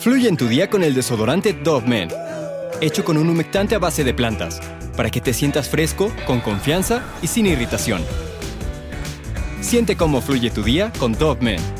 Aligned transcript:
Fluye 0.00 0.30
en 0.30 0.38
tu 0.38 0.48
día 0.48 0.70
con 0.70 0.82
el 0.82 0.94
desodorante 0.94 1.52
Dove 1.52 1.86
Men, 1.86 2.08
hecho 2.80 3.04
con 3.04 3.18
un 3.18 3.28
humectante 3.28 3.74
a 3.74 3.78
base 3.78 4.02
de 4.02 4.14
plantas, 4.14 4.58
para 4.96 5.10
que 5.10 5.20
te 5.20 5.34
sientas 5.34 5.68
fresco, 5.68 6.10
con 6.26 6.40
confianza 6.40 7.04
y 7.20 7.26
sin 7.26 7.44
irritación. 7.44 8.02
Siente 9.60 9.96
cómo 9.96 10.22
fluye 10.22 10.48
tu 10.48 10.62
día 10.62 10.90
con 10.98 11.12
Dove 11.12 11.42
Men. 11.42 11.79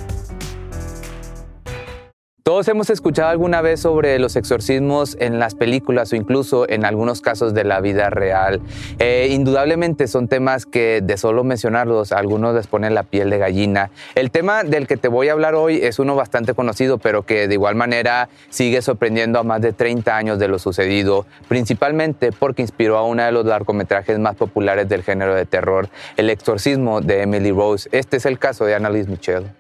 Todos 2.50 2.66
hemos 2.66 2.90
escuchado 2.90 3.28
alguna 3.28 3.62
vez 3.62 3.78
sobre 3.78 4.18
los 4.18 4.34
exorcismos 4.34 5.16
en 5.20 5.38
las 5.38 5.54
películas 5.54 6.12
o 6.12 6.16
incluso 6.16 6.68
en 6.68 6.84
algunos 6.84 7.20
casos 7.20 7.54
de 7.54 7.62
la 7.62 7.80
vida 7.80 8.10
real. 8.10 8.60
Eh, 8.98 9.28
indudablemente 9.30 10.08
son 10.08 10.26
temas 10.26 10.66
que 10.66 11.00
de 11.00 11.16
solo 11.16 11.44
mencionarlos 11.44 12.10
algunos 12.10 12.56
les 12.56 12.66
ponen 12.66 12.92
la 12.92 13.04
piel 13.04 13.30
de 13.30 13.38
gallina. 13.38 13.92
El 14.16 14.32
tema 14.32 14.64
del 14.64 14.88
que 14.88 14.96
te 14.96 15.06
voy 15.06 15.28
a 15.28 15.32
hablar 15.32 15.54
hoy 15.54 15.78
es 15.80 16.00
uno 16.00 16.16
bastante 16.16 16.52
conocido, 16.54 16.98
pero 16.98 17.22
que 17.22 17.46
de 17.46 17.54
igual 17.54 17.76
manera 17.76 18.28
sigue 18.48 18.82
sorprendiendo 18.82 19.38
a 19.38 19.44
más 19.44 19.60
de 19.60 19.72
30 19.72 20.16
años 20.16 20.40
de 20.40 20.48
lo 20.48 20.58
sucedido, 20.58 21.26
principalmente 21.46 22.32
porque 22.32 22.62
inspiró 22.62 22.98
a 22.98 23.06
uno 23.06 23.22
de 23.22 23.30
los 23.30 23.46
largometrajes 23.46 24.18
más 24.18 24.34
populares 24.34 24.88
del 24.88 25.04
género 25.04 25.36
de 25.36 25.46
terror, 25.46 25.88
El 26.16 26.30
exorcismo 26.30 27.00
de 27.00 27.22
Emily 27.22 27.52
Rose. 27.52 27.88
Este 27.92 28.16
es 28.16 28.26
el 28.26 28.40
caso 28.40 28.64
de 28.64 28.74
Annalise 28.74 29.08
Michel. 29.08 29.52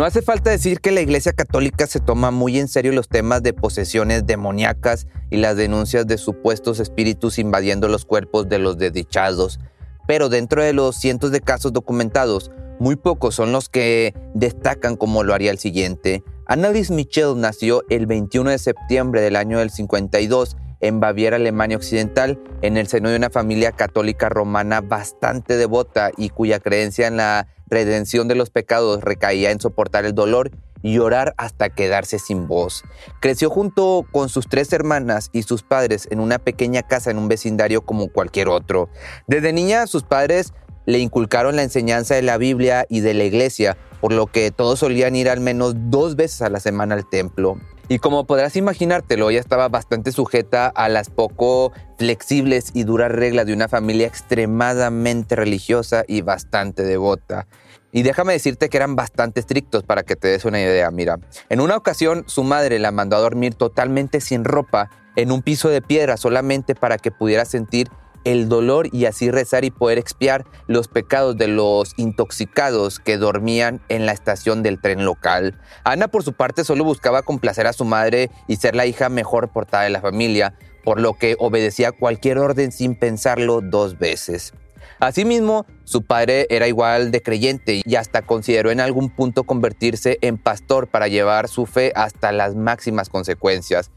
No 0.00 0.06
hace 0.06 0.22
falta 0.22 0.48
decir 0.48 0.80
que 0.80 0.92
la 0.92 1.02
Iglesia 1.02 1.34
Católica 1.34 1.86
se 1.86 2.00
toma 2.00 2.30
muy 2.30 2.58
en 2.58 2.68
serio 2.68 2.90
los 2.90 3.10
temas 3.10 3.42
de 3.42 3.52
posesiones 3.52 4.26
demoníacas 4.26 5.06
y 5.28 5.36
las 5.36 5.58
denuncias 5.58 6.06
de 6.06 6.16
supuestos 6.16 6.80
espíritus 6.80 7.38
invadiendo 7.38 7.86
los 7.86 8.06
cuerpos 8.06 8.48
de 8.48 8.58
los 8.58 8.78
desdichados. 8.78 9.60
Pero 10.06 10.30
dentro 10.30 10.62
de 10.62 10.72
los 10.72 10.96
cientos 10.96 11.32
de 11.32 11.42
casos 11.42 11.74
documentados, 11.74 12.50
muy 12.78 12.96
pocos 12.96 13.34
son 13.34 13.52
los 13.52 13.68
que 13.68 14.14
destacan 14.32 14.96
como 14.96 15.22
lo 15.22 15.34
haría 15.34 15.50
el 15.50 15.58
siguiente. 15.58 16.24
Annalise 16.46 16.94
Michel 16.94 17.38
nació 17.38 17.84
el 17.90 18.06
21 18.06 18.52
de 18.52 18.58
septiembre 18.58 19.20
del 19.20 19.36
año 19.36 19.58
del 19.58 19.68
52 19.68 20.56
en 20.80 20.98
Baviera, 21.00 21.36
Alemania 21.36 21.76
Occidental, 21.76 22.40
en 22.62 22.78
el 22.78 22.86
seno 22.86 23.10
de 23.10 23.16
una 23.16 23.28
familia 23.28 23.72
católica 23.72 24.30
romana 24.30 24.80
bastante 24.80 25.58
devota 25.58 26.10
y 26.16 26.30
cuya 26.30 26.58
creencia 26.58 27.06
en 27.06 27.18
la 27.18 27.48
redención 27.70 28.28
de 28.28 28.34
los 28.34 28.50
pecados 28.50 29.02
recaía 29.02 29.50
en 29.50 29.60
soportar 29.60 30.04
el 30.04 30.14
dolor 30.14 30.50
y 30.82 30.94
llorar 30.94 31.34
hasta 31.36 31.68
quedarse 31.68 32.18
sin 32.18 32.48
voz. 32.48 32.84
Creció 33.20 33.50
junto 33.50 34.06
con 34.10 34.28
sus 34.28 34.48
tres 34.48 34.72
hermanas 34.72 35.30
y 35.32 35.42
sus 35.42 35.62
padres 35.62 36.08
en 36.10 36.20
una 36.20 36.38
pequeña 36.38 36.82
casa 36.82 37.10
en 37.10 37.18
un 37.18 37.28
vecindario 37.28 37.82
como 37.82 38.08
cualquier 38.08 38.48
otro. 38.48 38.88
Desde 39.26 39.52
niña 39.52 39.86
sus 39.86 40.02
padres 40.02 40.52
le 40.86 40.98
inculcaron 40.98 41.56
la 41.56 41.62
enseñanza 41.62 42.14
de 42.14 42.22
la 42.22 42.38
Biblia 42.38 42.86
y 42.88 43.00
de 43.00 43.14
la 43.14 43.24
iglesia, 43.24 43.76
por 44.00 44.12
lo 44.12 44.26
que 44.26 44.50
todos 44.50 44.78
solían 44.78 45.14
ir 45.14 45.28
al 45.28 45.40
menos 45.40 45.74
dos 45.76 46.16
veces 46.16 46.42
a 46.42 46.50
la 46.50 46.60
semana 46.60 46.94
al 46.94 47.08
templo. 47.08 47.58
Y 47.92 47.98
como 47.98 48.24
podrás 48.24 48.54
imaginártelo, 48.54 49.30
ella 49.30 49.40
estaba 49.40 49.68
bastante 49.68 50.12
sujeta 50.12 50.68
a 50.68 50.88
las 50.88 51.10
poco 51.10 51.72
flexibles 51.98 52.70
y 52.72 52.84
duras 52.84 53.10
reglas 53.10 53.46
de 53.46 53.52
una 53.52 53.66
familia 53.66 54.06
extremadamente 54.06 55.34
religiosa 55.34 56.04
y 56.06 56.22
bastante 56.22 56.84
devota. 56.84 57.48
Y 57.90 58.04
déjame 58.04 58.34
decirte 58.34 58.68
que 58.68 58.76
eran 58.76 58.94
bastante 58.94 59.40
estrictos 59.40 59.82
para 59.82 60.04
que 60.04 60.14
te 60.14 60.28
des 60.28 60.44
una 60.44 60.60
idea. 60.60 60.88
Mira, 60.92 61.18
en 61.48 61.60
una 61.60 61.76
ocasión 61.76 62.22
su 62.28 62.44
madre 62.44 62.78
la 62.78 62.92
mandó 62.92 63.16
a 63.16 63.20
dormir 63.20 63.56
totalmente 63.56 64.20
sin 64.20 64.44
ropa 64.44 64.88
en 65.16 65.32
un 65.32 65.42
piso 65.42 65.68
de 65.68 65.82
piedra 65.82 66.16
solamente 66.16 66.76
para 66.76 66.96
que 66.96 67.10
pudiera 67.10 67.44
sentir 67.44 67.88
el 68.24 68.48
dolor 68.48 68.88
y 68.92 69.06
así 69.06 69.30
rezar 69.30 69.64
y 69.64 69.70
poder 69.70 69.98
expiar 69.98 70.44
los 70.66 70.88
pecados 70.88 71.36
de 71.36 71.48
los 71.48 71.94
intoxicados 71.96 72.98
que 72.98 73.16
dormían 73.16 73.80
en 73.88 74.06
la 74.06 74.12
estación 74.12 74.62
del 74.62 74.80
tren 74.80 75.04
local. 75.04 75.58
Ana 75.84 76.08
por 76.08 76.22
su 76.22 76.32
parte 76.32 76.64
solo 76.64 76.84
buscaba 76.84 77.22
complacer 77.22 77.66
a 77.66 77.72
su 77.72 77.84
madre 77.84 78.30
y 78.46 78.56
ser 78.56 78.74
la 78.74 78.86
hija 78.86 79.08
mejor 79.08 79.48
portada 79.48 79.84
de 79.84 79.90
la 79.90 80.00
familia, 80.00 80.54
por 80.84 81.00
lo 81.00 81.14
que 81.14 81.36
obedecía 81.38 81.92
cualquier 81.92 82.38
orden 82.38 82.72
sin 82.72 82.94
pensarlo 82.94 83.60
dos 83.60 83.98
veces. 83.98 84.54
Asimismo, 84.98 85.66
su 85.84 86.02
padre 86.02 86.46
era 86.50 86.68
igual 86.68 87.10
de 87.10 87.22
creyente 87.22 87.80
y 87.84 87.94
hasta 87.96 88.22
consideró 88.22 88.70
en 88.70 88.80
algún 88.80 89.08
punto 89.08 89.44
convertirse 89.44 90.18
en 90.20 90.36
pastor 90.36 90.88
para 90.88 91.08
llevar 91.08 91.48
su 91.48 91.64
fe 91.64 91.92
hasta 91.94 92.32
las 92.32 92.54
máximas 92.54 93.08
consecuencias 93.08 93.90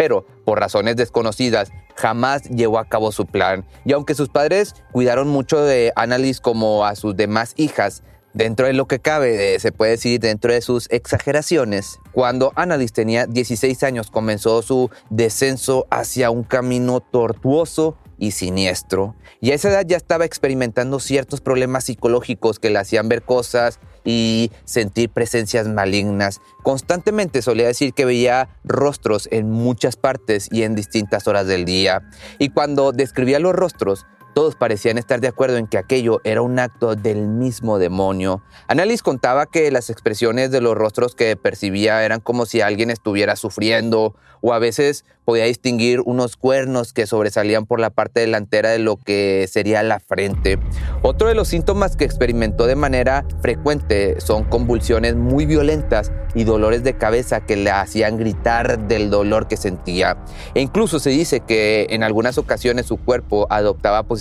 pero 0.00 0.24
por 0.46 0.58
razones 0.58 0.96
desconocidas 0.96 1.70
jamás 2.00 2.42
llevó 2.44 2.78
a 2.78 2.86
cabo 2.86 3.12
su 3.12 3.26
plan. 3.26 3.64
Y 3.84 3.92
aunque 3.92 4.14
sus 4.14 4.28
padres 4.28 4.74
cuidaron 4.92 5.28
mucho 5.28 5.62
de 5.62 5.92
Annalise 5.96 6.40
como 6.40 6.84
a 6.84 6.96
sus 6.96 7.14
demás 7.14 7.52
hijas, 7.56 8.02
dentro 8.32 8.66
de 8.66 8.72
lo 8.72 8.86
que 8.86 9.00
cabe, 9.00 9.58
se 9.58 9.72
puede 9.72 9.92
decir 9.92 10.20
dentro 10.20 10.52
de 10.52 10.62
sus 10.62 10.88
exageraciones, 10.90 11.98
cuando 12.12 12.52
Annalise 12.56 12.94
tenía 12.94 13.26
16 13.26 13.82
años 13.82 14.10
comenzó 14.10 14.62
su 14.62 14.90
descenso 15.10 15.86
hacia 15.90 16.30
un 16.30 16.44
camino 16.44 17.00
tortuoso 17.00 17.96
y 18.18 18.32
siniestro. 18.32 19.14
Y 19.40 19.50
a 19.50 19.54
esa 19.54 19.70
edad 19.70 19.84
ya 19.86 19.96
estaba 19.96 20.24
experimentando 20.24 21.00
ciertos 21.00 21.40
problemas 21.40 21.84
psicológicos 21.84 22.58
que 22.58 22.70
le 22.70 22.78
hacían 22.78 23.08
ver 23.08 23.22
cosas 23.22 23.80
y 24.04 24.50
sentir 24.64 25.10
presencias 25.10 25.68
malignas. 25.68 26.40
Constantemente 26.62 27.42
solía 27.42 27.66
decir 27.66 27.92
que 27.92 28.04
veía 28.04 28.48
rostros 28.64 29.28
en 29.30 29.50
muchas 29.50 29.96
partes 29.96 30.48
y 30.50 30.62
en 30.62 30.74
distintas 30.74 31.26
horas 31.26 31.46
del 31.46 31.64
día. 31.64 32.02
Y 32.38 32.50
cuando 32.50 32.92
describía 32.92 33.38
los 33.38 33.54
rostros, 33.54 34.06
todos 34.34 34.54
parecían 34.54 34.98
estar 34.98 35.20
de 35.20 35.28
acuerdo 35.28 35.56
en 35.56 35.66
que 35.66 35.78
aquello 35.78 36.20
era 36.24 36.42
un 36.42 36.58
acto 36.58 36.96
del 36.96 37.26
mismo 37.26 37.78
demonio. 37.78 38.42
Annalise 38.68 39.02
contaba 39.02 39.46
que 39.46 39.70
las 39.70 39.90
expresiones 39.90 40.50
de 40.50 40.60
los 40.60 40.74
rostros 40.74 41.14
que 41.14 41.36
percibía 41.36 42.04
eran 42.04 42.20
como 42.20 42.46
si 42.46 42.60
alguien 42.60 42.90
estuviera 42.90 43.36
sufriendo 43.36 44.14
o 44.40 44.52
a 44.52 44.58
veces 44.58 45.04
podía 45.24 45.44
distinguir 45.44 46.00
unos 46.00 46.36
cuernos 46.36 46.92
que 46.92 47.06
sobresalían 47.06 47.66
por 47.66 47.78
la 47.78 47.90
parte 47.90 48.20
delantera 48.20 48.70
de 48.70 48.78
lo 48.78 48.96
que 48.96 49.46
sería 49.50 49.82
la 49.82 50.00
frente. 50.00 50.58
Otro 51.02 51.28
de 51.28 51.34
los 51.34 51.48
síntomas 51.48 51.96
que 51.96 52.04
experimentó 52.04 52.66
de 52.66 52.74
manera 52.74 53.24
frecuente 53.40 54.20
son 54.20 54.44
convulsiones 54.44 55.14
muy 55.14 55.46
violentas 55.46 56.10
y 56.34 56.44
dolores 56.44 56.82
de 56.82 56.96
cabeza 56.96 57.44
que 57.44 57.56
le 57.56 57.70
hacían 57.70 58.16
gritar 58.16 58.88
del 58.88 59.10
dolor 59.10 59.46
que 59.46 59.56
sentía. 59.56 60.16
E 60.54 60.60
incluso 60.60 60.98
se 60.98 61.10
dice 61.10 61.40
que 61.40 61.86
en 61.90 62.02
algunas 62.02 62.38
ocasiones 62.38 62.86
su 62.86 62.96
cuerpo 62.96 63.46
adoptaba 63.50 64.02
posiciones 64.04 64.19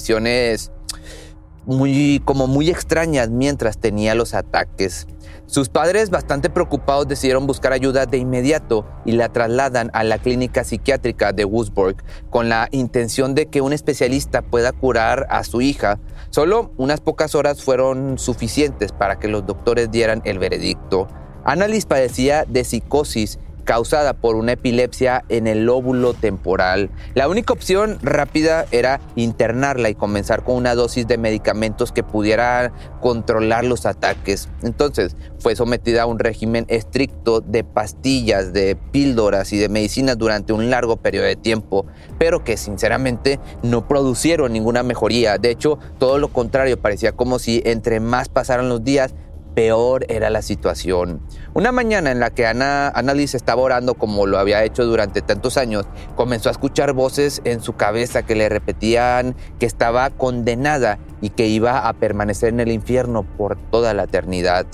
muy 1.65 2.21
como 2.25 2.47
muy 2.47 2.69
extrañas 2.69 3.29
mientras 3.29 3.77
tenía 3.77 4.15
los 4.15 4.33
ataques. 4.33 5.07
Sus 5.45 5.67
padres, 5.67 6.11
bastante 6.11 6.49
preocupados, 6.49 7.07
decidieron 7.07 7.47
buscar 7.47 7.73
ayuda 7.73 8.05
de 8.05 8.17
inmediato 8.17 8.85
y 9.03 9.13
la 9.13 9.29
trasladan 9.29 9.89
a 9.93 10.03
la 10.03 10.19
clínica 10.19 10.63
psiquiátrica 10.63 11.31
de 11.33 11.45
Wurzburg 11.45 11.97
con 12.29 12.49
la 12.49 12.67
intención 12.71 13.33
de 13.33 13.47
que 13.47 13.61
un 13.61 13.73
especialista 13.73 14.43
pueda 14.43 14.71
curar 14.71 15.25
a 15.29 15.43
su 15.43 15.61
hija. 15.61 15.99
Solo 16.29 16.71
unas 16.77 17.01
pocas 17.01 17.33
horas 17.33 17.63
fueron 17.63 18.19
suficientes 18.19 18.91
para 18.91 19.17
que 19.17 19.27
los 19.27 19.45
doctores 19.45 19.89
dieran 19.89 20.21
el 20.25 20.37
veredicto. 20.37 21.07
Annalise 21.43 21.87
padecía 21.87 22.45
de 22.47 22.63
psicosis 22.63 23.39
causada 23.69 24.13
por 24.13 24.35
una 24.35 24.53
epilepsia 24.53 25.23
en 25.29 25.45
el 25.45 25.67
lóbulo 25.67 26.15
temporal. 26.15 26.89
La 27.13 27.29
única 27.29 27.53
opción 27.53 27.99
rápida 28.01 28.65
era 28.71 28.99
internarla 29.15 29.91
y 29.91 29.93
comenzar 29.93 30.43
con 30.43 30.55
una 30.55 30.73
dosis 30.73 31.07
de 31.07 31.19
medicamentos 31.19 31.91
que 31.91 32.01
pudiera 32.01 32.73
controlar 32.99 33.65
los 33.65 33.85
ataques. 33.85 34.49
Entonces 34.63 35.15
fue 35.37 35.55
sometida 35.55 36.01
a 36.01 36.05
un 36.07 36.17
régimen 36.17 36.65
estricto 36.67 37.41
de 37.41 37.63
pastillas, 37.63 38.53
de 38.53 38.75
píldoras 38.75 39.53
y 39.53 39.59
de 39.59 39.69
medicinas 39.69 40.17
durante 40.17 40.51
un 40.51 40.71
largo 40.71 40.97
periodo 40.97 41.27
de 41.27 41.35
tiempo, 41.35 41.85
pero 42.17 42.43
que 42.43 42.57
sinceramente 42.57 43.39
no 43.61 43.87
producieron 43.87 44.51
ninguna 44.51 44.81
mejoría. 44.81 45.37
De 45.37 45.51
hecho, 45.51 45.77
todo 45.99 46.17
lo 46.17 46.29
contrario, 46.29 46.81
parecía 46.81 47.11
como 47.11 47.37
si 47.37 47.61
entre 47.65 47.99
más 47.99 48.29
pasaran 48.29 48.67
los 48.67 48.83
días, 48.83 49.13
peor 49.59 50.05
era 50.07 50.29
la 50.29 50.41
situación. 50.41 51.19
Una 51.53 51.73
mañana 51.73 52.11
en 52.11 52.21
la 52.21 52.29
que 52.29 52.45
Ana, 52.45 52.87
Annalise 52.95 53.35
estaba 53.35 53.61
orando 53.61 53.95
como 53.95 54.25
lo 54.25 54.39
había 54.39 54.63
hecho 54.63 54.85
durante 54.85 55.21
tantos 55.21 55.57
años, 55.57 55.85
comenzó 56.15 56.47
a 56.47 56.53
escuchar 56.53 56.93
voces 56.93 57.41
en 57.43 57.61
su 57.61 57.73
cabeza 57.73 58.23
que 58.23 58.35
le 58.35 58.47
repetían 58.47 59.35
que 59.59 59.65
estaba 59.65 60.11
condenada 60.11 60.97
y 61.19 61.31
que 61.31 61.47
iba 61.47 61.89
a 61.89 61.91
permanecer 61.91 62.53
en 62.53 62.61
el 62.61 62.71
infierno 62.71 63.23
por 63.23 63.57
toda 63.57 63.93
la 63.93 64.03
eternidad 64.03 64.65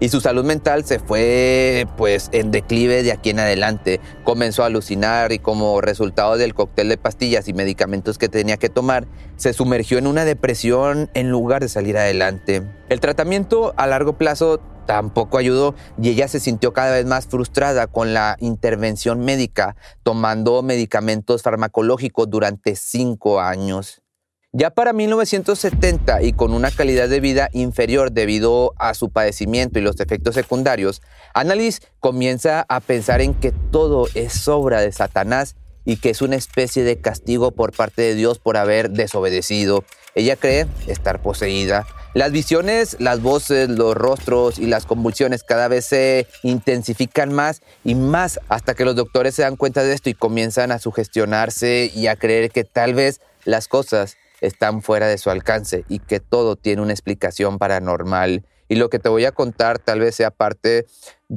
y 0.00 0.08
su 0.08 0.20
salud 0.20 0.44
mental 0.44 0.84
se 0.84 0.98
fue 0.98 1.86
pues 1.96 2.28
en 2.32 2.50
declive 2.50 3.02
de 3.02 3.12
aquí 3.12 3.30
en 3.30 3.40
adelante. 3.40 4.00
Comenzó 4.24 4.62
a 4.62 4.66
alucinar 4.66 5.32
y 5.32 5.38
como 5.38 5.80
resultado 5.80 6.36
del 6.36 6.54
cóctel 6.54 6.88
de 6.88 6.96
pastillas 6.96 7.48
y 7.48 7.52
medicamentos 7.52 8.18
que 8.18 8.28
tenía 8.28 8.56
que 8.56 8.68
tomar, 8.68 9.06
se 9.36 9.52
sumergió 9.52 9.98
en 9.98 10.06
una 10.06 10.24
depresión 10.24 11.10
en 11.14 11.30
lugar 11.30 11.62
de 11.62 11.68
salir 11.68 11.96
adelante. 11.96 12.62
El 12.88 13.00
tratamiento 13.00 13.74
a 13.76 13.86
largo 13.86 14.16
plazo 14.16 14.60
tampoco 14.86 15.36
ayudó 15.36 15.74
y 16.00 16.08
ella 16.08 16.28
se 16.28 16.40
sintió 16.40 16.72
cada 16.72 16.92
vez 16.92 17.04
más 17.04 17.26
frustrada 17.26 17.86
con 17.88 18.14
la 18.14 18.36
intervención 18.40 19.20
médica, 19.20 19.76
tomando 20.02 20.62
medicamentos 20.62 21.42
farmacológicos 21.42 22.30
durante 22.30 22.74
cinco 22.74 23.40
años. 23.40 24.00
Ya 24.52 24.70
para 24.70 24.94
1970 24.94 26.22
y 26.22 26.32
con 26.32 26.54
una 26.54 26.70
calidad 26.70 27.06
de 27.10 27.20
vida 27.20 27.50
inferior 27.52 28.12
debido 28.12 28.72
a 28.78 28.94
su 28.94 29.10
padecimiento 29.10 29.78
y 29.78 29.82
los 29.82 30.00
efectos 30.00 30.34
secundarios, 30.34 31.02
Annalise 31.34 31.82
comienza 32.00 32.64
a 32.70 32.80
pensar 32.80 33.20
en 33.20 33.34
que 33.34 33.52
todo 33.52 34.08
es 34.14 34.48
obra 34.48 34.80
de 34.80 34.90
Satanás 34.90 35.54
y 35.84 35.98
que 35.98 36.08
es 36.08 36.22
una 36.22 36.36
especie 36.36 36.82
de 36.82 36.96
castigo 36.96 37.50
por 37.50 37.76
parte 37.76 38.00
de 38.00 38.14
Dios 38.14 38.38
por 38.38 38.56
haber 38.56 38.88
desobedecido. 38.88 39.84
Ella 40.14 40.36
cree 40.36 40.66
estar 40.86 41.20
poseída. 41.20 41.86
Las 42.14 42.32
visiones, 42.32 42.96
las 43.00 43.20
voces, 43.20 43.68
los 43.68 43.94
rostros 43.94 44.58
y 44.58 44.66
las 44.66 44.86
convulsiones 44.86 45.42
cada 45.42 45.68
vez 45.68 45.84
se 45.84 46.26
intensifican 46.42 47.34
más 47.34 47.60
y 47.84 47.94
más 47.94 48.40
hasta 48.48 48.72
que 48.72 48.86
los 48.86 48.96
doctores 48.96 49.34
se 49.34 49.42
dan 49.42 49.56
cuenta 49.56 49.82
de 49.82 49.92
esto 49.92 50.08
y 50.08 50.14
comienzan 50.14 50.72
a 50.72 50.78
sugestionarse 50.78 51.92
y 51.94 52.06
a 52.06 52.16
creer 52.16 52.50
que 52.50 52.64
tal 52.64 52.94
vez 52.94 53.20
las 53.44 53.68
cosas 53.68 54.16
están 54.40 54.82
fuera 54.82 55.06
de 55.06 55.18
su 55.18 55.30
alcance 55.30 55.84
y 55.88 55.98
que 55.98 56.20
todo 56.20 56.56
tiene 56.56 56.82
una 56.82 56.92
explicación 56.92 57.58
paranormal. 57.58 58.44
Y 58.68 58.76
lo 58.76 58.90
que 58.90 58.98
te 58.98 59.08
voy 59.08 59.24
a 59.24 59.32
contar 59.32 59.78
tal 59.78 60.00
vez 60.00 60.14
sea 60.14 60.30
parte 60.30 60.86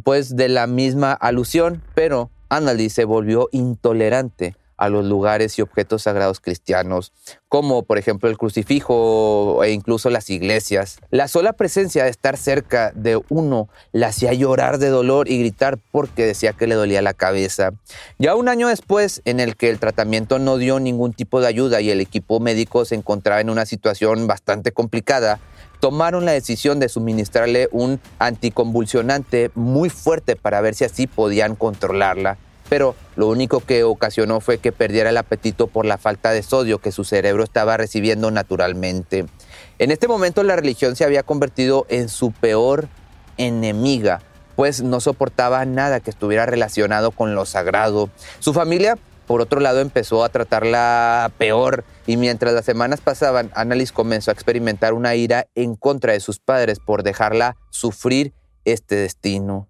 pues 0.04 0.36
de 0.36 0.50
la 0.50 0.68
misma 0.68 1.14
alusión, 1.14 1.82
pero 1.96 2.30
Annalise 2.50 2.96
se 2.96 3.06
volvió 3.06 3.48
intolerante 3.52 4.56
a 4.82 4.90
los 4.90 5.06
lugares 5.06 5.60
y 5.60 5.62
objetos 5.62 6.02
sagrados 6.02 6.40
cristianos, 6.40 7.14
como 7.50 7.84
por 7.84 8.00
ejemplo 8.00 8.28
el 8.28 8.38
crucifijo 8.40 9.64
e 9.64 9.74
incluso 9.74 10.10
las 10.10 10.32
iglesias. 10.32 10.98
La 11.12 11.28
sola 11.28 11.54
presencia 11.54 12.04
de 12.06 12.10
estar 12.10 12.36
cerca 12.36 12.92
de 12.96 13.22
uno 13.30 13.70
la 13.92 14.08
hacía 14.08 14.34
llorar 14.34 14.80
de 14.80 14.90
dolor 14.90 15.30
y 15.30 15.38
gritar 15.38 15.78
porque 15.92 16.26
decía 16.26 16.54
que 16.54 16.66
le 16.66 16.74
dolía 16.74 17.04
la 17.04 17.14
cabeza. 17.14 17.74
Ya 18.18 18.34
un 18.34 18.50
año 18.50 18.70
después, 18.70 19.22
en 19.26 19.40
el 19.40 19.56
que 19.56 19.70
el 19.70 19.78
tratamiento 19.78 20.40
no 20.40 20.58
dio 20.58 20.80
ningún 20.80 21.14
tipo 21.14 21.42
de 21.42 21.48
ayuda 21.48 21.80
y 21.82 21.92
el 21.92 22.02
equipo 22.02 22.40
médico 22.40 22.84
se 22.84 22.96
encontraba 22.96 23.40
en 23.40 23.52
una 23.52 23.68
situación 23.68 24.26
bastante 24.26 24.72
complicada, 24.72 25.40
tomaron 25.80 26.26
la 26.26 26.32
decisión 26.32 26.80
de 26.80 26.90
suministrarle 26.90 27.70
un 27.72 28.00
anticonvulsionante 28.18 29.52
muy 29.54 29.90
fuerte 29.90 30.36
para 30.36 30.60
ver 30.60 30.74
si 30.74 30.86
así 30.86 31.06
podían 31.06 31.56
controlarla 31.56 32.40
pero 32.72 32.96
lo 33.18 33.28
único 33.28 33.60
que 33.60 33.84
ocasionó 33.84 34.40
fue 34.40 34.58
que 34.58 34.72
perdiera 34.72 35.10
el 35.10 35.18
apetito 35.18 35.68
por 35.68 35.86
la 35.86 35.98
falta 35.98 36.32
de 36.32 36.42
sodio 36.42 36.80
que 36.80 36.94
su 36.94 37.04
cerebro 37.04 37.44
estaba 37.44 37.76
recibiendo 37.76 38.32
naturalmente. 38.32 39.26
En 39.78 39.92
este 39.92 40.08
momento 40.08 40.42
la 40.44 40.56
religión 40.56 40.96
se 40.96 41.04
había 41.04 41.24
convertido 41.24 41.86
en 41.90 42.08
su 42.08 42.32
peor 42.32 42.88
enemiga, 43.36 44.22
pues 44.56 44.82
no 44.84 45.02
soportaba 45.02 45.66
nada 45.66 46.00
que 46.00 46.12
estuviera 46.12 46.46
relacionado 46.46 47.12
con 47.12 47.36
lo 47.36 47.46
sagrado. 47.46 48.10
Su 48.40 48.54
familia, 48.54 48.98
por 49.28 49.42
otro 49.42 49.60
lado, 49.60 49.82
empezó 49.82 50.24
a 50.24 50.30
tratarla 50.30 51.30
peor 51.38 51.84
y 52.08 52.16
mientras 52.16 52.54
las 52.54 52.64
semanas 52.64 53.02
pasaban, 53.02 53.52
Annalise 53.54 53.92
comenzó 53.92 54.32
a 54.32 54.34
experimentar 54.34 54.94
una 54.94 55.14
ira 55.16 55.46
en 55.56 55.76
contra 55.76 56.14
de 56.14 56.22
sus 56.22 56.40
padres 56.40 56.80
por 56.80 57.04
dejarla 57.04 57.58
sufrir 57.70 58.34
este 58.64 58.96
destino. 58.96 59.68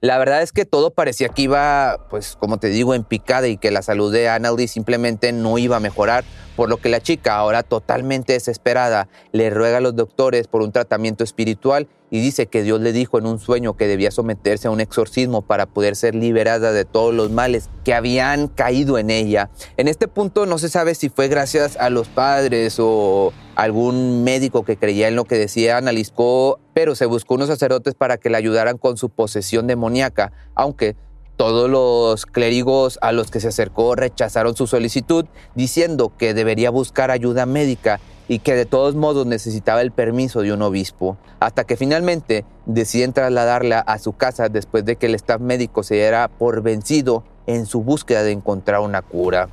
La 0.00 0.18
verdad 0.18 0.42
es 0.42 0.52
que 0.52 0.64
todo 0.64 0.90
parecía 0.90 1.28
que 1.28 1.42
iba, 1.42 2.06
pues 2.08 2.36
como 2.38 2.58
te 2.58 2.68
digo, 2.68 2.94
en 2.94 3.04
picada 3.04 3.48
y 3.48 3.56
que 3.56 3.70
la 3.70 3.82
salud 3.82 4.12
de 4.12 4.28
Annalise 4.28 4.74
simplemente 4.74 5.32
no 5.32 5.58
iba 5.58 5.76
a 5.76 5.80
mejorar, 5.80 6.24
por 6.56 6.68
lo 6.68 6.76
que 6.76 6.88
la 6.88 7.00
chica, 7.00 7.36
ahora 7.36 7.62
totalmente 7.62 8.32
desesperada, 8.32 9.08
le 9.32 9.50
ruega 9.50 9.78
a 9.78 9.80
los 9.80 9.96
doctores 9.96 10.46
por 10.46 10.62
un 10.62 10.72
tratamiento 10.72 11.24
espiritual 11.24 11.88
y 12.10 12.20
dice 12.20 12.46
que 12.46 12.62
Dios 12.62 12.80
le 12.80 12.92
dijo 12.92 13.18
en 13.18 13.26
un 13.26 13.38
sueño 13.38 13.76
que 13.76 13.86
debía 13.86 14.10
someterse 14.10 14.68
a 14.68 14.70
un 14.70 14.80
exorcismo 14.80 15.42
para 15.42 15.66
poder 15.66 15.96
ser 15.96 16.14
liberada 16.14 16.72
de 16.72 16.84
todos 16.84 17.14
los 17.14 17.30
males 17.30 17.68
que 17.84 17.94
habían 17.94 18.48
caído 18.48 18.98
en 18.98 19.10
ella. 19.10 19.50
En 19.76 19.88
este 19.88 20.08
punto 20.08 20.46
no 20.46 20.58
se 20.58 20.68
sabe 20.68 20.94
si 20.94 21.08
fue 21.08 21.28
gracias 21.28 21.76
a 21.76 21.90
los 21.90 22.08
padres 22.08 22.76
o 22.78 23.32
algún 23.56 24.24
médico 24.24 24.64
que 24.64 24.76
creía 24.76 25.08
en 25.08 25.16
lo 25.16 25.24
que 25.24 25.36
decía 25.36 25.76
analizó, 25.76 26.60
pero 26.74 26.94
se 26.94 27.06
buscó 27.06 27.34
unos 27.34 27.48
sacerdotes 27.48 27.94
para 27.94 28.16
que 28.16 28.30
le 28.30 28.36
ayudaran 28.36 28.78
con 28.78 28.96
su 28.96 29.10
posesión 29.10 29.66
demoníaca, 29.66 30.32
aunque 30.54 30.96
todos 31.36 31.70
los 31.70 32.26
clérigos 32.26 32.98
a 33.00 33.12
los 33.12 33.30
que 33.30 33.40
se 33.40 33.48
acercó 33.48 33.94
rechazaron 33.94 34.56
su 34.56 34.66
solicitud, 34.66 35.24
diciendo 35.54 36.12
que 36.18 36.34
debería 36.34 36.70
buscar 36.70 37.10
ayuda 37.10 37.46
médica 37.46 38.00
y 38.28 38.40
que 38.40 38.54
de 38.54 38.66
todos 38.66 38.94
modos 38.94 39.26
necesitaba 39.26 39.80
el 39.80 39.90
permiso 39.90 40.42
de 40.42 40.52
un 40.52 40.62
obispo, 40.62 41.16
hasta 41.40 41.64
que 41.64 41.76
finalmente 41.76 42.44
deciden 42.66 43.12
trasladarla 43.12 43.80
a 43.80 43.98
su 43.98 44.12
casa 44.12 44.48
después 44.48 44.84
de 44.84 44.96
que 44.96 45.06
el 45.06 45.14
staff 45.14 45.40
médico 45.40 45.82
se 45.82 45.94
diera 45.94 46.28
por 46.28 46.62
vencido 46.62 47.24
en 47.46 47.64
su 47.66 47.82
búsqueda 47.82 48.22
de 48.22 48.32
encontrar 48.32 48.80
una 48.80 49.02
cura. 49.02 49.48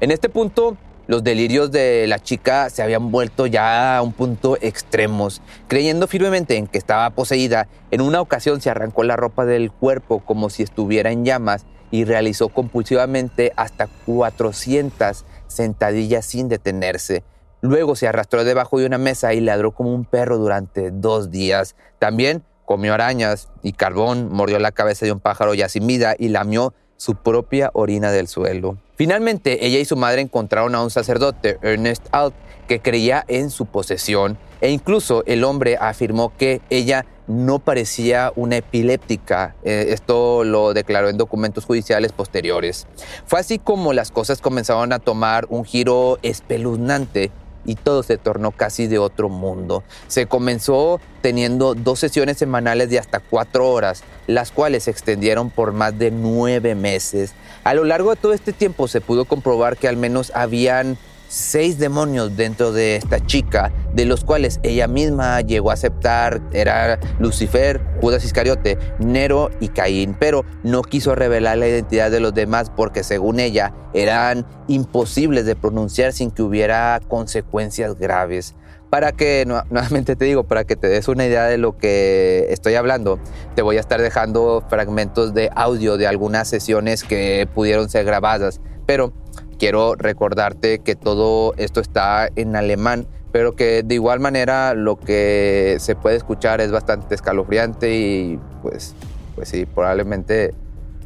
En 0.00 0.12
este 0.12 0.28
punto, 0.28 0.76
los 1.08 1.22
delirios 1.22 1.70
de 1.70 2.06
la 2.06 2.18
chica 2.18 2.68
se 2.70 2.82
habían 2.82 3.10
vuelto 3.10 3.46
ya 3.46 3.96
a 3.96 4.02
un 4.02 4.12
punto 4.12 4.56
extremos. 4.60 5.40
Creyendo 5.68 6.06
firmemente 6.06 6.56
en 6.56 6.66
que 6.66 6.78
estaba 6.78 7.10
poseída, 7.10 7.68
en 7.90 8.00
una 8.00 8.20
ocasión 8.20 8.60
se 8.60 8.70
arrancó 8.70 9.04
la 9.04 9.16
ropa 9.16 9.44
del 9.44 9.70
cuerpo 9.70 10.20
como 10.20 10.50
si 10.50 10.62
estuviera 10.62 11.10
en 11.12 11.24
llamas 11.24 11.64
y 11.90 12.04
realizó 12.04 12.48
compulsivamente 12.48 13.52
hasta 13.56 13.88
400 14.04 15.24
sentadillas 15.46 16.26
sin 16.26 16.48
detenerse. 16.48 17.22
Luego 17.66 17.96
se 17.96 18.06
arrastró 18.06 18.44
debajo 18.44 18.78
de 18.78 18.86
una 18.86 18.96
mesa 18.96 19.34
y 19.34 19.40
ladró 19.40 19.72
como 19.72 19.92
un 19.92 20.04
perro 20.04 20.38
durante 20.38 20.92
dos 20.92 21.32
días. 21.32 21.74
También 21.98 22.44
comió 22.64 22.94
arañas 22.94 23.48
y 23.60 23.72
carbón, 23.72 24.28
mordió 24.30 24.60
la 24.60 24.70
cabeza 24.70 25.04
de 25.04 25.10
un 25.10 25.18
pájaro 25.18 25.52
ya 25.52 25.68
sin 25.68 25.90
y 25.90 26.28
lamió 26.28 26.74
su 26.96 27.16
propia 27.16 27.70
orina 27.74 28.12
del 28.12 28.28
suelo. 28.28 28.78
Finalmente, 28.94 29.66
ella 29.66 29.80
y 29.80 29.84
su 29.84 29.96
madre 29.96 30.20
encontraron 30.22 30.76
a 30.76 30.82
un 30.82 30.90
sacerdote, 30.90 31.58
Ernest 31.60 32.06
Alt, 32.12 32.34
que 32.68 32.78
creía 32.78 33.24
en 33.26 33.50
su 33.50 33.66
posesión 33.66 34.38
e 34.60 34.70
incluso 34.70 35.24
el 35.26 35.42
hombre 35.42 35.76
afirmó 35.78 36.32
que 36.36 36.60
ella 36.70 37.04
no 37.26 37.58
parecía 37.58 38.32
una 38.36 38.58
epiléptica. 38.58 39.56
Eh, 39.64 39.86
esto 39.88 40.44
lo 40.44 40.72
declaró 40.72 41.08
en 41.08 41.16
documentos 41.16 41.64
judiciales 41.64 42.12
posteriores. 42.12 42.86
Fue 43.26 43.40
así 43.40 43.58
como 43.58 43.92
las 43.92 44.12
cosas 44.12 44.40
comenzaron 44.40 44.92
a 44.92 45.00
tomar 45.00 45.46
un 45.50 45.64
giro 45.64 46.18
espeluznante 46.22 47.32
y 47.66 47.74
todo 47.74 48.02
se 48.02 48.16
tornó 48.16 48.52
casi 48.52 48.86
de 48.86 48.98
otro 48.98 49.28
mundo. 49.28 49.82
Se 50.08 50.26
comenzó 50.26 51.00
teniendo 51.20 51.74
dos 51.74 51.98
sesiones 51.98 52.38
semanales 52.38 52.88
de 52.88 52.98
hasta 52.98 53.20
cuatro 53.20 53.68
horas, 53.70 54.04
las 54.26 54.52
cuales 54.52 54.84
se 54.84 54.90
extendieron 54.92 55.50
por 55.50 55.72
más 55.72 55.98
de 55.98 56.10
nueve 56.10 56.74
meses. 56.74 57.34
A 57.64 57.74
lo 57.74 57.84
largo 57.84 58.10
de 58.10 58.16
todo 58.16 58.32
este 58.32 58.52
tiempo 58.52 58.88
se 58.88 59.00
pudo 59.00 59.24
comprobar 59.24 59.76
que 59.76 59.88
al 59.88 59.96
menos 59.96 60.32
habían 60.34 60.96
seis 61.28 61.78
demonios 61.78 62.36
dentro 62.36 62.72
de 62.72 62.96
esta 62.96 63.24
chica, 63.24 63.72
de 63.92 64.04
los 64.04 64.24
cuales 64.24 64.60
ella 64.62 64.88
misma 64.88 65.40
llegó 65.40 65.70
a 65.70 65.74
aceptar, 65.74 66.40
era 66.52 66.98
Lucifer, 67.18 67.80
Judas 68.00 68.24
Iscariote, 68.24 68.78
Nero 68.98 69.50
y 69.60 69.68
Caín, 69.68 70.16
pero 70.18 70.44
no 70.62 70.82
quiso 70.82 71.14
revelar 71.14 71.58
la 71.58 71.68
identidad 71.68 72.10
de 72.10 72.20
los 72.20 72.34
demás 72.34 72.70
porque 72.74 73.02
según 73.02 73.40
ella 73.40 73.74
eran 73.94 74.46
imposibles 74.68 75.46
de 75.46 75.56
pronunciar 75.56 76.12
sin 76.12 76.30
que 76.30 76.42
hubiera 76.42 77.00
consecuencias 77.08 77.98
graves. 77.98 78.54
Para 78.90 79.12
que, 79.12 79.44
nuevamente 79.70 80.16
te 80.16 80.24
digo, 80.24 80.44
para 80.44 80.64
que 80.64 80.76
te 80.76 80.88
des 80.88 81.08
una 81.08 81.26
idea 81.26 81.44
de 81.44 81.58
lo 81.58 81.76
que 81.76 82.46
estoy 82.50 82.74
hablando, 82.74 83.18
te 83.54 83.62
voy 83.62 83.76
a 83.76 83.80
estar 83.80 84.00
dejando 84.00 84.64
fragmentos 84.68 85.34
de 85.34 85.50
audio 85.54 85.96
de 85.96 86.06
algunas 86.06 86.48
sesiones 86.48 87.02
que 87.02 87.48
pudieron 87.54 87.88
ser 87.88 88.04
grabadas, 88.04 88.60
pero 88.86 89.12
Quiero 89.58 89.94
recordarte 89.94 90.80
que 90.80 90.96
todo 90.96 91.54
esto 91.56 91.80
está 91.80 92.28
en 92.36 92.56
alemán, 92.56 93.06
pero 93.32 93.56
que 93.56 93.82
de 93.82 93.94
igual 93.94 94.20
manera 94.20 94.74
lo 94.74 94.96
que 94.96 95.76
se 95.78 95.94
puede 95.94 96.16
escuchar 96.16 96.60
es 96.60 96.70
bastante 96.70 97.14
escalofriante 97.14 97.96
y 97.96 98.40
pues, 98.62 98.94
pues 99.34 99.48
sí, 99.48 99.64
probablemente 99.64 100.54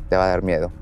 te 0.09 0.17
va 0.17 0.25
a 0.25 0.29
dar 0.29 0.43
miedo. 0.43 0.73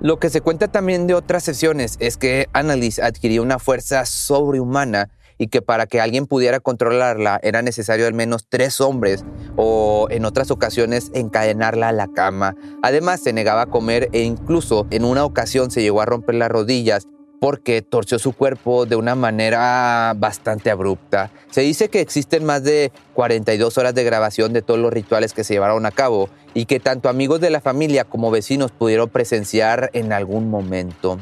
Lo 0.00 0.18
que 0.18 0.30
se 0.30 0.40
cuenta 0.40 0.68
también 0.68 1.06
de 1.06 1.14
otras 1.14 1.42
sesiones 1.42 1.96
es 2.00 2.16
que 2.16 2.48
Annalise 2.52 3.02
adquirió 3.02 3.42
una 3.42 3.58
fuerza 3.58 4.06
sobrehumana 4.06 5.10
y 5.40 5.48
que 5.48 5.62
para 5.62 5.86
que 5.86 6.00
alguien 6.00 6.26
pudiera 6.26 6.60
controlarla 6.60 7.40
era 7.42 7.62
necesario 7.62 8.06
al 8.06 8.12
menos 8.12 8.44
tres 8.46 8.80
hombres 8.80 9.24
o 9.56 10.06
en 10.10 10.26
otras 10.26 10.50
ocasiones 10.50 11.10
encadenarla 11.14 11.88
a 11.88 11.92
la 11.92 12.08
cama. 12.08 12.54
Además 12.82 13.20
se 13.20 13.32
negaba 13.32 13.62
a 13.62 13.66
comer 13.66 14.10
e 14.12 14.20
incluso 14.20 14.86
en 14.90 15.04
una 15.04 15.24
ocasión 15.24 15.70
se 15.70 15.80
llegó 15.80 16.02
a 16.02 16.06
romper 16.06 16.34
las 16.34 16.50
rodillas 16.50 17.08
porque 17.40 17.80
torció 17.80 18.18
su 18.18 18.32
cuerpo 18.32 18.84
de 18.84 18.96
una 18.96 19.14
manera 19.14 20.12
bastante 20.14 20.70
abrupta. 20.70 21.32
Se 21.50 21.62
dice 21.62 21.88
que 21.88 22.02
existen 22.02 22.44
más 22.44 22.62
de 22.62 22.92
42 23.14 23.78
horas 23.78 23.94
de 23.94 24.04
grabación 24.04 24.52
de 24.52 24.60
todos 24.60 24.78
los 24.78 24.92
rituales 24.92 25.32
que 25.32 25.42
se 25.42 25.54
llevaron 25.54 25.86
a 25.86 25.90
cabo 25.90 26.28
y 26.52 26.66
que 26.66 26.80
tanto 26.80 27.08
amigos 27.08 27.40
de 27.40 27.48
la 27.48 27.62
familia 27.62 28.04
como 28.04 28.30
vecinos 28.30 28.72
pudieron 28.72 29.08
presenciar 29.08 29.88
en 29.94 30.12
algún 30.12 30.50
momento. 30.50 31.18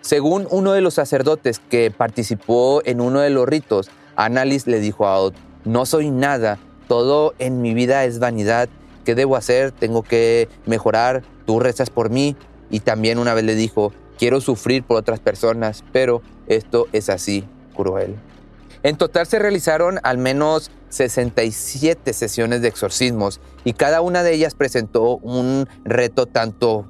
Según 0.00 0.46
uno 0.50 0.72
de 0.72 0.80
los 0.80 0.94
sacerdotes 0.94 1.58
que 1.58 1.90
participó 1.90 2.82
en 2.84 3.00
uno 3.00 3.20
de 3.20 3.30
los 3.30 3.48
ritos, 3.48 3.90
Annalise 4.16 4.70
le 4.70 4.80
dijo 4.80 5.06
a 5.06 5.18
Odd, 5.18 5.34
no 5.64 5.86
soy 5.86 6.10
nada, 6.10 6.58
todo 6.88 7.34
en 7.38 7.60
mi 7.60 7.74
vida 7.74 8.04
es 8.04 8.18
vanidad, 8.18 8.68
¿qué 9.04 9.14
debo 9.14 9.36
hacer? 9.36 9.72
Tengo 9.72 10.02
que 10.02 10.48
mejorar, 10.66 11.22
tú 11.46 11.60
rezas 11.60 11.90
por 11.90 12.10
mí. 12.10 12.36
Y 12.70 12.80
también 12.80 13.18
una 13.18 13.32
vez 13.34 13.44
le 13.44 13.54
dijo, 13.54 13.92
quiero 14.18 14.40
sufrir 14.40 14.82
por 14.82 14.96
otras 14.96 15.20
personas, 15.20 15.84
pero 15.92 16.22
esto 16.46 16.86
es 16.92 17.08
así, 17.08 17.44
cruel. 17.74 18.16
En 18.82 18.96
total 18.96 19.26
se 19.26 19.38
realizaron 19.38 19.98
al 20.02 20.18
menos 20.18 20.70
67 20.90 22.12
sesiones 22.12 22.62
de 22.62 22.68
exorcismos 22.68 23.40
y 23.64 23.72
cada 23.72 24.00
una 24.00 24.22
de 24.22 24.34
ellas 24.34 24.54
presentó 24.54 25.16
un 25.18 25.68
reto 25.84 26.26
tanto 26.26 26.86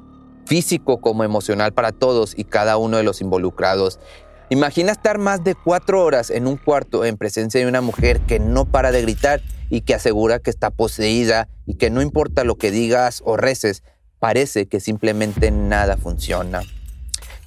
físico 0.48 1.02
como 1.02 1.24
emocional 1.24 1.74
para 1.74 1.92
todos 1.92 2.32
y 2.34 2.44
cada 2.44 2.78
uno 2.78 2.96
de 2.96 3.02
los 3.02 3.20
involucrados. 3.20 4.00
Imagina 4.48 4.92
estar 4.92 5.18
más 5.18 5.44
de 5.44 5.54
cuatro 5.54 6.02
horas 6.02 6.30
en 6.30 6.46
un 6.46 6.56
cuarto 6.56 7.04
en 7.04 7.18
presencia 7.18 7.60
de 7.60 7.66
una 7.66 7.82
mujer 7.82 8.20
que 8.20 8.38
no 8.38 8.64
para 8.64 8.90
de 8.90 9.02
gritar 9.02 9.42
y 9.68 9.82
que 9.82 9.94
asegura 9.94 10.38
que 10.38 10.48
está 10.48 10.70
poseída 10.70 11.48
y 11.66 11.74
que 11.74 11.90
no 11.90 12.00
importa 12.00 12.44
lo 12.44 12.56
que 12.56 12.70
digas 12.70 13.22
o 13.26 13.36
reces, 13.36 13.82
parece 14.18 14.64
que 14.64 14.80
simplemente 14.80 15.50
nada 15.50 15.98
funciona. 15.98 16.62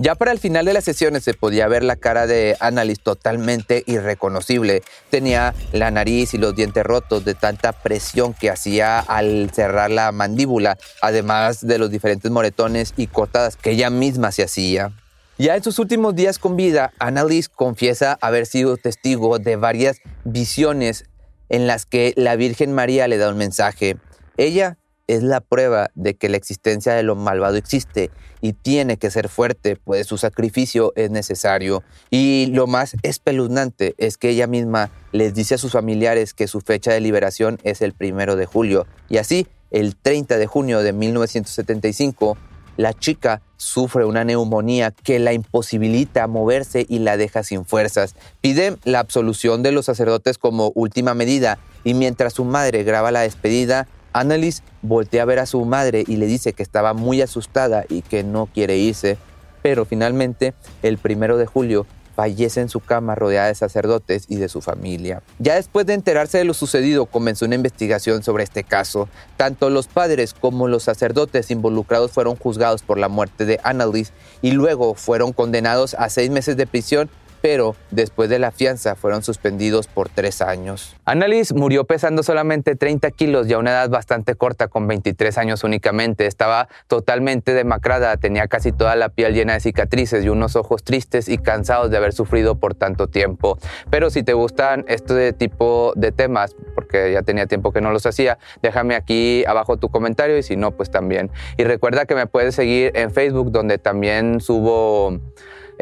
Ya 0.03 0.15
para 0.15 0.31
el 0.31 0.39
final 0.39 0.65
de 0.65 0.73
las 0.73 0.83
sesiones 0.83 1.23
se 1.23 1.35
podía 1.35 1.67
ver 1.67 1.83
la 1.83 1.95
cara 1.95 2.25
de 2.25 2.57
Annalise 2.59 3.03
totalmente 3.03 3.83
irreconocible. 3.85 4.81
Tenía 5.11 5.53
la 5.73 5.91
nariz 5.91 6.33
y 6.33 6.39
los 6.39 6.55
dientes 6.55 6.83
rotos 6.83 7.23
de 7.23 7.35
tanta 7.35 7.71
presión 7.71 8.33
que 8.33 8.49
hacía 8.49 8.99
al 8.99 9.51
cerrar 9.53 9.91
la 9.91 10.11
mandíbula, 10.11 10.79
además 11.03 11.61
de 11.67 11.77
los 11.77 11.91
diferentes 11.91 12.31
moretones 12.31 12.95
y 12.97 13.05
cortadas 13.05 13.57
que 13.57 13.69
ella 13.69 13.91
misma 13.91 14.31
se 14.31 14.41
hacía. 14.41 14.91
Ya 15.37 15.55
en 15.55 15.61
sus 15.61 15.77
últimos 15.77 16.15
días 16.15 16.39
con 16.39 16.55
vida, 16.55 16.93
Annalise 16.97 17.51
confiesa 17.53 18.17
haber 18.21 18.47
sido 18.47 18.77
testigo 18.77 19.37
de 19.37 19.55
varias 19.55 19.97
visiones 20.23 21.05
en 21.49 21.67
las 21.67 21.85
que 21.85 22.15
la 22.17 22.35
Virgen 22.35 22.73
María 22.73 23.07
le 23.07 23.19
da 23.19 23.29
un 23.29 23.37
mensaje. 23.37 23.97
Ella 24.37 24.79
es 25.15 25.23
la 25.23 25.41
prueba 25.41 25.91
de 25.95 26.15
que 26.15 26.29
la 26.29 26.37
existencia 26.37 26.93
de 26.93 27.03
lo 27.03 27.15
malvado 27.15 27.57
existe 27.57 28.11
y 28.39 28.53
tiene 28.53 28.97
que 28.97 29.11
ser 29.11 29.27
fuerte, 29.27 29.75
pues 29.75 30.07
su 30.07 30.17
sacrificio 30.17 30.93
es 30.95 31.11
necesario. 31.11 31.83
Y 32.09 32.47
lo 32.53 32.65
más 32.65 32.95
espeluznante 33.03 33.93
es 33.97 34.17
que 34.17 34.29
ella 34.29 34.47
misma 34.47 34.89
les 35.11 35.33
dice 35.33 35.55
a 35.55 35.57
sus 35.57 35.73
familiares 35.73 36.33
que 36.33 36.47
su 36.47 36.61
fecha 36.61 36.93
de 36.93 37.01
liberación 37.01 37.59
es 37.63 37.81
el 37.81 37.93
primero 37.93 38.35
de 38.35 38.45
julio. 38.45 38.87
Y 39.09 39.17
así, 39.17 39.47
el 39.69 39.95
30 39.97 40.37
de 40.37 40.47
junio 40.47 40.81
de 40.81 40.93
1975, 40.93 42.37
la 42.77 42.93
chica 42.93 43.41
sufre 43.57 44.05
una 44.05 44.23
neumonía 44.23 44.91
que 44.91 45.19
la 45.19 45.33
imposibilita 45.33 46.25
moverse 46.27 46.85
y 46.87 46.99
la 46.99 47.17
deja 47.17 47.43
sin 47.43 47.65
fuerzas. 47.65 48.15
Pide 48.39 48.77
la 48.85 48.99
absolución 48.99 49.61
de 49.61 49.73
los 49.73 49.85
sacerdotes 49.85 50.37
como 50.37 50.71
última 50.73 51.13
medida 51.13 51.59
y 51.83 51.93
mientras 51.93 52.33
su 52.33 52.45
madre 52.45 52.83
graba 52.83 53.11
la 53.11 53.21
despedida, 53.21 53.87
Annalise 54.13 54.63
voltea 54.81 55.23
a 55.23 55.25
ver 55.25 55.39
a 55.39 55.45
su 55.45 55.63
madre 55.65 56.03
y 56.05 56.17
le 56.17 56.25
dice 56.25 56.53
que 56.53 56.63
estaba 56.63 56.93
muy 56.93 57.21
asustada 57.21 57.85
y 57.87 58.01
que 58.01 58.23
no 58.23 58.47
quiere 58.47 58.77
irse, 58.77 59.17
pero 59.61 59.85
finalmente 59.85 60.53
el 60.83 60.97
primero 60.97 61.37
de 61.37 61.45
julio 61.45 61.85
fallece 62.15 62.61
en 62.61 62.69
su 62.69 62.81
cama 62.81 63.15
rodeada 63.15 63.47
de 63.47 63.55
sacerdotes 63.55 64.25
y 64.27 64.35
de 64.35 64.49
su 64.49 64.61
familia. 64.61 65.23
Ya 65.39 65.55
después 65.55 65.85
de 65.85 65.93
enterarse 65.93 66.37
de 66.37 66.43
lo 66.43 66.53
sucedido, 66.53 67.05
comenzó 67.05 67.45
una 67.45 67.55
investigación 67.55 68.21
sobre 68.21 68.43
este 68.43 68.63
caso. 68.63 69.07
Tanto 69.37 69.69
los 69.69 69.87
padres 69.87 70.33
como 70.33 70.67
los 70.67 70.83
sacerdotes 70.83 71.49
involucrados 71.51 72.11
fueron 72.11 72.35
juzgados 72.35 72.83
por 72.83 72.97
la 72.97 73.09
muerte 73.09 73.45
de 73.45 73.59
Annalise 73.63 74.11
y 74.41 74.51
luego 74.51 74.93
fueron 74.93 75.33
condenados 75.33 75.93
a 75.95 76.09
seis 76.09 76.29
meses 76.29 76.57
de 76.57 76.67
prisión 76.67 77.09
pero 77.41 77.75
después 77.89 78.29
de 78.29 78.39
la 78.39 78.51
fianza 78.51 78.95
fueron 78.95 79.23
suspendidos 79.23 79.87
por 79.87 80.09
tres 80.09 80.41
años. 80.41 80.95
Annalise 81.05 81.53
murió 81.53 81.85
pesando 81.85 82.23
solamente 82.23 82.75
30 82.75 83.11
kilos 83.11 83.47
y 83.47 83.53
a 83.53 83.57
una 83.57 83.71
edad 83.71 83.89
bastante 83.89 84.35
corta, 84.35 84.67
con 84.67 84.87
23 84.87 85.37
años 85.37 85.63
únicamente. 85.63 86.27
Estaba 86.27 86.67
totalmente 86.87 87.53
demacrada, 87.53 88.15
tenía 88.17 88.47
casi 88.47 88.71
toda 88.71 88.95
la 88.95 89.09
piel 89.09 89.33
llena 89.33 89.53
de 89.53 89.59
cicatrices 89.59 90.23
y 90.23 90.29
unos 90.29 90.55
ojos 90.55 90.83
tristes 90.83 91.29
y 91.29 91.37
cansados 91.37 91.89
de 91.91 91.97
haber 91.97 92.13
sufrido 92.13 92.55
por 92.55 92.75
tanto 92.75 93.07
tiempo. 93.07 93.57
Pero 93.89 94.09
si 94.09 94.23
te 94.23 94.33
gustan 94.33 94.85
este 94.87 95.33
tipo 95.33 95.93
de 95.95 96.11
temas, 96.11 96.55
porque 96.75 97.11
ya 97.11 97.23
tenía 97.23 97.47
tiempo 97.47 97.71
que 97.71 97.81
no 97.81 97.91
los 97.91 98.05
hacía, 98.05 98.37
déjame 98.61 98.95
aquí 98.95 99.43
abajo 99.45 99.77
tu 99.77 99.89
comentario 99.89 100.37
y 100.37 100.43
si 100.43 100.55
no, 100.55 100.71
pues 100.71 100.91
también. 100.91 101.31
Y 101.57 101.63
recuerda 101.63 102.05
que 102.05 102.15
me 102.15 102.27
puedes 102.27 102.55
seguir 102.55 102.91
en 102.95 103.11
Facebook, 103.11 103.51
donde 103.51 103.77
también 103.77 104.41
subo 104.41 105.19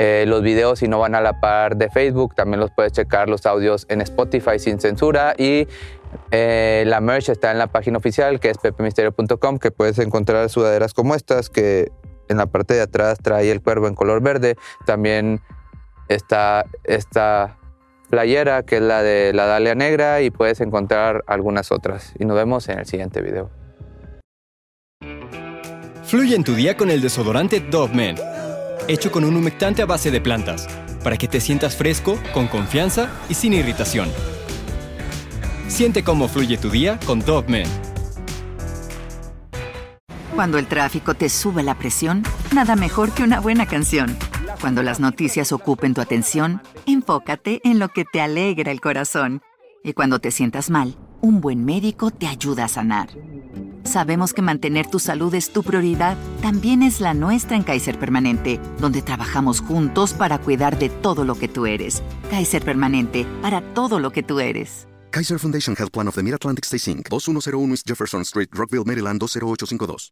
eh, 0.01 0.23
los 0.25 0.41
videos 0.41 0.79
si 0.79 0.87
no 0.87 0.97
van 0.97 1.13
a 1.13 1.19
la 1.19 1.41
par 1.41 1.75
de 1.75 1.89
Facebook, 1.89 2.33
también 2.33 2.61
los 2.61 2.71
puedes 2.71 2.93
checar 2.93 3.27
los 3.27 3.45
audios 3.45 3.85
en 3.89 3.99
Spotify 3.99 4.57
sin 4.57 4.79
censura 4.79 5.33
y 5.37 5.67
eh, 6.31 6.85
la 6.87 7.01
merch 7.01 7.27
está 7.27 7.51
en 7.51 7.57
la 7.57 7.67
página 7.67 7.97
oficial 7.97 8.39
que 8.39 8.49
es 8.49 8.57
pepemisterio.com 8.57 9.59
que 9.59 9.71
puedes 9.71 9.99
encontrar 9.99 10.49
sudaderas 10.49 10.93
como 10.93 11.15
estas 11.15 11.49
que 11.49 11.91
en 12.29 12.37
la 12.37 12.45
parte 12.45 12.75
de 12.75 12.81
atrás 12.81 13.17
trae 13.21 13.51
el 13.51 13.61
cuervo 13.61 13.89
en 13.89 13.95
color 13.95 14.21
verde. 14.21 14.55
También 14.85 15.41
está 16.07 16.65
esta 16.85 17.57
playera 18.09 18.63
que 18.63 18.77
es 18.77 18.81
la 18.81 19.03
de 19.03 19.33
la 19.33 19.47
Dalia 19.47 19.75
Negra 19.75 20.21
y 20.21 20.31
puedes 20.31 20.61
encontrar 20.61 21.25
algunas 21.27 21.73
otras. 21.73 22.13
Y 22.17 22.23
nos 22.23 22.37
vemos 22.37 22.69
en 22.69 22.79
el 22.79 22.85
siguiente 22.85 23.21
video. 23.21 23.49
Fluye 26.05 26.35
en 26.35 26.43
tu 26.43 26.55
día 26.55 26.75
con 26.77 26.89
el 26.89 27.01
desodorante 27.01 27.59
Dove 27.59 27.93
Men, 27.93 28.15
hecho 28.87 29.11
con 29.11 29.23
un 29.23 29.35
humectante 29.35 29.81
a 29.81 29.85
base 29.85 30.11
de 30.11 30.21
plantas, 30.21 30.67
para 31.03 31.17
que 31.17 31.27
te 31.27 31.41
sientas 31.41 31.75
fresco, 31.75 32.17
con 32.33 32.47
confianza 32.47 33.09
y 33.29 33.33
sin 33.33 33.53
irritación. 33.53 34.09
Siente 35.67 36.03
cómo 36.03 36.27
fluye 36.27 36.57
tu 36.57 36.69
día 36.69 36.99
con 37.05 37.19
Dove. 37.19 37.63
Cuando 40.35 40.57
el 40.57 40.67
tráfico 40.67 41.13
te 41.15 41.29
sube 41.29 41.63
la 41.63 41.77
presión, 41.77 42.23
nada 42.53 42.75
mejor 42.75 43.11
que 43.11 43.23
una 43.23 43.39
buena 43.39 43.65
canción. 43.65 44.17
Cuando 44.61 44.83
las 44.83 44.99
noticias 44.99 45.51
ocupen 45.51 45.93
tu 45.93 46.01
atención, 46.01 46.61
enfócate 46.85 47.61
en 47.63 47.79
lo 47.79 47.89
que 47.89 48.05
te 48.05 48.21
alegra 48.21 48.71
el 48.71 48.81
corazón. 48.81 49.41
Y 49.83 49.93
cuando 49.93 50.19
te 50.19 50.31
sientas 50.31 50.69
mal, 50.69 50.95
un 51.21 51.41
buen 51.41 51.65
médico 51.65 52.11
te 52.11 52.27
ayuda 52.27 52.65
a 52.65 52.67
sanar. 52.67 53.09
Sabemos 53.83 54.33
que 54.33 54.41
mantener 54.41 54.87
tu 54.87 54.99
salud 54.99 55.33
es 55.33 55.51
tu 55.51 55.63
prioridad, 55.63 56.17
también 56.41 56.83
es 56.83 57.01
la 57.01 57.13
nuestra 57.13 57.55
en 57.55 57.63
Kaiser 57.63 57.97
Permanente, 57.97 58.59
donde 58.79 59.01
trabajamos 59.01 59.61
juntos 59.61 60.13
para 60.13 60.37
cuidar 60.37 60.77
de 60.77 60.89
todo 60.89 61.25
lo 61.25 61.35
que 61.35 61.47
tú 61.47 61.65
eres. 61.65 62.03
Kaiser 62.29 62.63
Permanente, 62.63 63.25
para 63.41 63.61
todo 63.73 63.99
lo 63.99 64.11
que 64.11 64.23
tú 64.23 64.39
eres. 64.39 64.87
Kaiser 65.11 65.39
Foundation 65.39 65.75
Health 65.75 65.91
Plan 65.91 66.07
of 66.07 66.15
the 66.15 66.23
Mid-Atlantic 66.23 66.65
Stay 66.65 66.93
Inc., 66.93 67.09
2101 67.09 67.71
East 67.71 67.87
Jefferson 67.87 68.21
Street, 68.21 68.49
Rockville, 68.53 68.85
Maryland 68.85 69.19
20852. 69.19 70.07